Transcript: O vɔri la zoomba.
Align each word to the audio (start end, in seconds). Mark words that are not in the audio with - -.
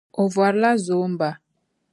O 0.21 0.23
vɔri 0.33 0.57
la 0.63 0.71
zoomba. 0.85 1.29